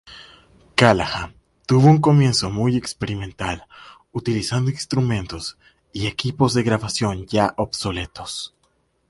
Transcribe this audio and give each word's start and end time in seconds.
Callahan 0.73 1.35
tuvo 1.67 1.85
un 1.89 2.01
comienzo 2.01 2.49
muy 2.49 2.75
experimental, 2.75 3.67
utilizando 4.11 4.71
instrumentos 4.71 5.59
y 5.93 6.07
equipos 6.07 6.55
de 6.55 6.63
grabación 6.63 7.27
ya 7.27 7.53
obsoletos. 7.55 8.55